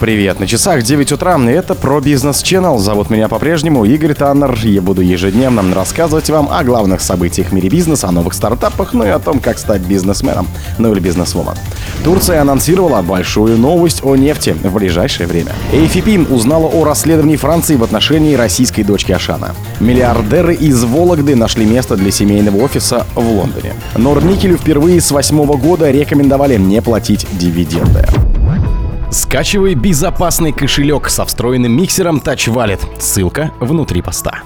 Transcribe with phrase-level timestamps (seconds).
[0.00, 2.78] Привет, на часах 9 утра, и это про бизнес Channel.
[2.78, 4.58] Зовут меня по-прежнему Игорь Таннер.
[4.64, 9.04] Я буду ежедневно рассказывать вам о главных событиях в мире бизнеса, о новых стартапах, ну
[9.04, 11.52] и о том, как стать бизнесменом, ну или бизнесвумен.
[12.02, 15.52] Турция анонсировала большую новость о нефти в ближайшее время.
[15.70, 19.54] AFP узнала о расследовании Франции в отношении российской дочки Ашана.
[19.80, 23.74] Миллиардеры из Вологды нашли место для семейного офиса в Лондоне.
[23.98, 28.06] Норникелю впервые с восьмого года рекомендовали не платить дивиденды.
[29.10, 32.80] Скачивай безопасный кошелек со встроенным миксером Touch Wallet.
[33.00, 34.42] Ссылка внутри поста.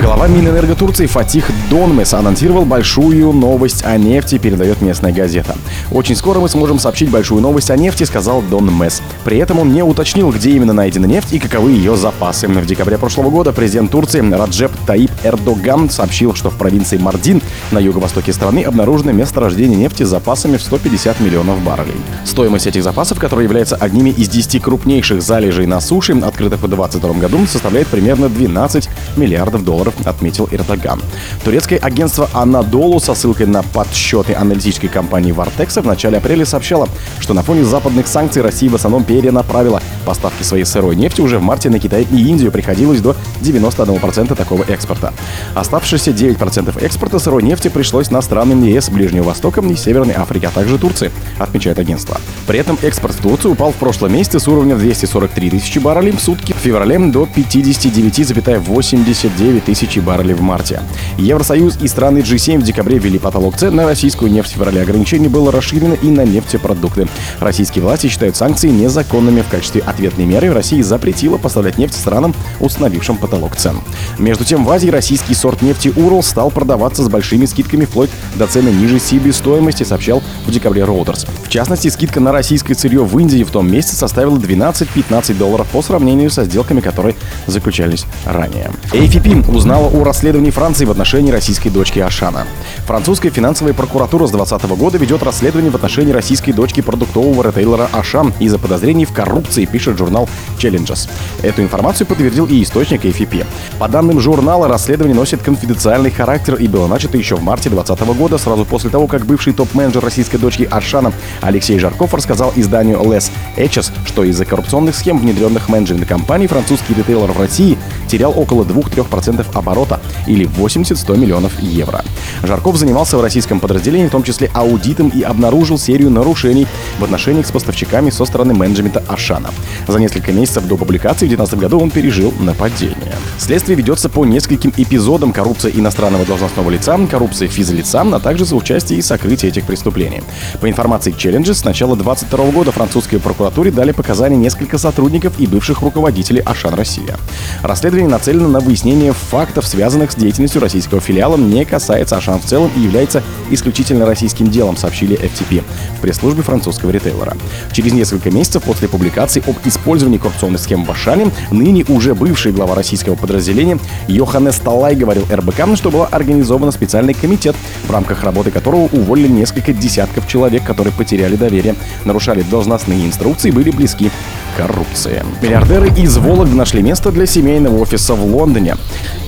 [0.00, 5.56] Глава Минэнерго Турции Фатих Донмес анонсировал большую новость о нефти, передает местная газета.
[5.90, 9.02] Очень скоро мы сможем сообщить большую новость о нефти, сказал Донмес.
[9.24, 12.46] При этом он не уточнил, где именно найдена нефть и каковы ее запасы.
[12.46, 17.78] В декабре прошлого года президент Турции Раджеп Таип Эрдоган сообщил, что в провинции Мардин на
[17.78, 21.96] юго-востоке страны обнаружено месторождение нефти с запасами в 150 миллионов баррелей.
[22.24, 27.12] Стоимость этих запасов, которые являются одними из 10 крупнейших залежей на суше, открытых в 2022
[27.14, 31.00] году, составляет примерно 12 миллиардов долларов долларов, отметил Эрдоган.
[31.44, 36.88] Турецкое агентство Анадолу со ссылкой на подсчеты аналитической компании Вартекса в начале апреля сообщало,
[37.20, 41.42] что на фоне западных санкций Россия в основном перенаправила поставки своей сырой нефти уже в
[41.42, 45.12] марте на Китай и Индию приходилось до 91% такого экспорта.
[45.54, 50.50] Оставшиеся 9% экспорта сырой нефти пришлось на страны ЕС, Ближнего Востока и Северной Африки, а
[50.50, 52.18] также Турции, отмечает агентство.
[52.46, 56.20] При этом экспорт в Турцию упал в прошлом месяце с уровня 243 тысячи баррелей в
[56.20, 60.80] сутки в феврале до 59,89 тысячи баррелей в марте.
[61.18, 64.52] Евросоюз и страны G7 в декабре ввели потолок цен на российскую нефть.
[64.52, 67.08] В феврале ограничение было расширено и на нефтепродукты.
[67.40, 69.42] Российские власти считают санкции незаконными.
[69.42, 73.80] В качестве ответной меры Россия запретила поставлять нефть странам, установившим потолок цен.
[74.18, 78.46] Между тем, в Азии российский сорт нефти «Урал» стал продаваться с большими скидками вплоть до
[78.46, 81.28] цены ниже себестоимости, сообщал в декабре Reuters.
[81.44, 85.82] В частности, скидка на российское сырье в Индии в том месяце составила 12-15 долларов по
[85.82, 87.16] сравнению со сделками, которые
[87.46, 88.70] заключались ранее.
[88.92, 92.46] AFP узнала о расследовании Франции в отношении российской дочки Ашана.
[92.86, 98.32] Французская финансовая прокуратура с 2020 года ведет расследование в отношении российской дочки продуктового ритейлера Ашан
[98.38, 100.28] из-за подозрений в коррупции, пишет журнал
[100.58, 101.08] Challenges.
[101.42, 103.46] Эту информацию подтвердил и источник AFP.
[103.78, 108.38] По данным журнала, расследование носит конфиденциальный характер и было начато еще в марте 2020 года,
[108.38, 113.92] сразу после того, как бывший топ-менеджер российской дочки Ашана Алексей Жарков рассказал изданию Les Eches,
[114.06, 117.78] что из-за коррупционных схем, внедренных менеджерами компании, французский ритейлер в России
[118.08, 122.04] терял около 2-3% оборота или 80-100 миллионов евро.
[122.42, 126.66] Жарков занимался в российском подразделении, в том числе аудитом, и обнаружил серию нарушений
[126.98, 129.50] в отношениях с поставщиками со стороны менеджмента Ашана.
[129.86, 133.14] За несколько месяцев до публикации в 2019 году он пережил нападение.
[133.38, 138.98] Следствие ведется по нескольким эпизодам коррупции иностранного должностного лица, коррупции физлица, а также за участие
[138.98, 140.22] и сокрытие этих преступлений.
[140.60, 145.82] По информации Challenges, с начала 2022 года французской прокуратуре дали показания несколько сотрудников и бывших
[145.82, 147.16] руководителей Ашан Россия.
[147.62, 152.70] Расследование нацелено на выяснение фактов, связанных с деятельностью российского филиала, не касается Ашан в целом
[152.76, 155.62] и является исключительно российским делом, сообщили FTP
[155.96, 157.36] в пресс-службе французского ритейлера.
[157.72, 162.74] Через несколько месяцев после публикации об использовании коррупционных схем в Ашане, ныне уже бывший глава
[162.74, 163.78] российского подразделения
[164.08, 169.72] Йоханнес Талай говорил РБК, что был организован специальный комитет, в рамках работы которого уволили несколько
[169.72, 174.10] десятков человек, которые потеряли доверие, нарушали должностные инструкции и были близки
[174.58, 175.24] коррупции.
[175.40, 178.76] Миллиардеры из Вологды нашли место для семейного офиса в Лондоне.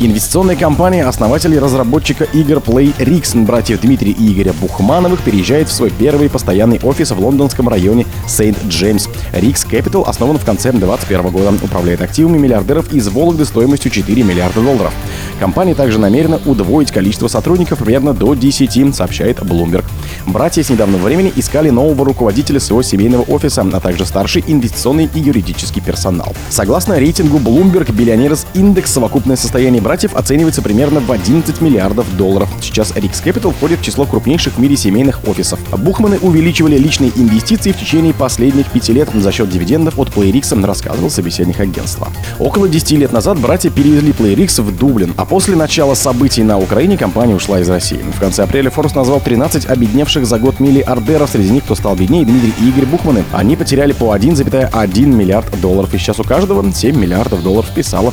[0.00, 6.28] Инвестиционная компания основателей разработчика игр PlayRix братьев Дмитрий и Игоря Бухмановых переезжает в свой первый
[6.28, 9.06] постоянный офис в лондонском районе Сент-Джеймс.
[9.32, 11.54] Rix Capital основан в конце 2021 года.
[11.62, 14.92] Управляет активами миллиардеров из Вологды стоимостью 4 миллиарда долларов.
[15.40, 19.86] Компания также намерена удвоить количество сотрудников примерно до 10, сообщает Bloomberg.
[20.26, 25.18] Братья с недавнего времени искали нового руководителя своего семейного офиса, а также старший инвестиционный и
[25.18, 26.34] юридический персонал.
[26.50, 32.50] Согласно рейтингу Bloomberg Billionaires Index, совокупное состояние братьев оценивается примерно в 11 миллиардов долларов.
[32.60, 35.58] Сейчас Rix Capital входит в число крупнейших в мире семейных офисов.
[35.74, 41.08] Бухманы увеличивали личные инвестиции в течение последних пяти лет за счет дивидендов от PlayRix, рассказывал
[41.08, 42.08] собеседник агентства.
[42.38, 46.98] Около 10 лет назад братья перевезли PlayRix в Дублин, а после начала событий на Украине
[46.98, 48.02] компания ушла из России.
[48.16, 51.30] В конце апреля Forbes назвал 13 обедневших за год миллиардеров.
[51.30, 53.22] Среди них, кто стал беднее, Дмитрий и Игорь Бухманы.
[53.32, 55.94] Они потеряли по 1,1 миллиард долларов.
[55.94, 58.12] И сейчас у каждого 7 миллиардов долларов вписало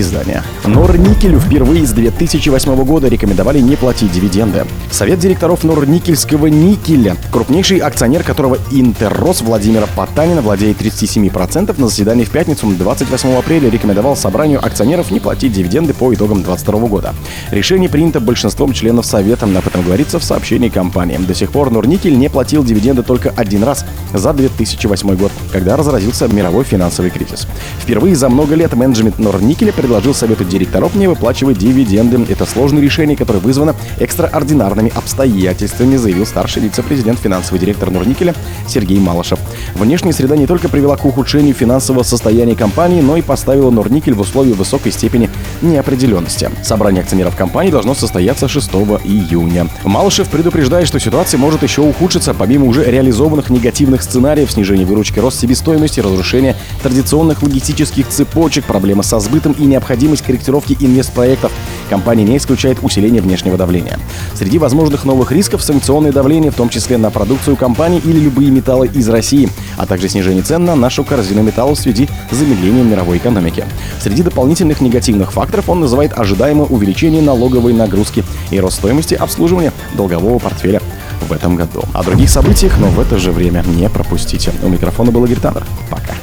[0.00, 0.42] издания.
[0.64, 4.64] Норникелю впервые с 2008 года рекомендовали не платить дивиденды.
[4.90, 12.30] Совет директоров Норникельского никеля, крупнейший акционер которого Интеррос Владимира Потанина владеет 37%, на заседании в
[12.30, 17.14] пятницу 28 апреля рекомендовал собранию акционеров не платить дивиденды по итогам 2022 года.
[17.50, 21.16] Решение принято большинством членов Совета, об этом говорится в сообщении компании.
[21.18, 26.28] До сих пор Норникель не платил дивиденды только один раз за 2008 год, когда разразился
[26.28, 27.46] мировой финансовый кризис.
[27.80, 32.26] Впервые за много лет менеджмент Норникеля предложил Совету директоров не выплачивать дивиденды.
[32.28, 38.34] Это сложное решение, которое вызвано экстраординарными обстоятельствами, заявил старший вице-президент финансовый директор Норникеля
[38.66, 39.38] Сергей Малышев.
[39.74, 44.20] Внешняя среда не только привела к ухудшению финансового состояния компании, но и поставила Норникель в
[44.20, 45.30] условия высокой степени
[45.62, 46.50] неопределенности.
[46.64, 48.68] Собрание акционеров компании должно состояться 6
[49.04, 49.68] июня.
[49.84, 55.38] Малышев предупреждает, что ситуация может еще ухудшиться, помимо уже реализованных негативных сценариев снижения выручки, рост
[55.38, 61.52] себестоимости, разрушения традиционных логистических цепочек, проблемы со сбытом необходимость корректировки инвестпроектов.
[61.90, 63.98] Компания не исключает усиление внешнего давления.
[64.34, 68.88] Среди возможных новых рисков санкционное давление, в том числе на продукцию компании или любые металлы
[68.88, 73.18] из России, а также снижение цен на нашу корзину металлов в связи с замедлением мировой
[73.18, 73.64] экономики.
[74.00, 80.38] Среди дополнительных негативных факторов он называет ожидаемое увеличение налоговой нагрузки и рост стоимости обслуживания долгового
[80.38, 80.80] портфеля
[81.28, 81.82] в этом году.
[81.94, 84.52] О других событиях, но в это же время не пропустите.
[84.62, 85.36] У микрофона был Игорь.
[85.90, 86.14] Пока.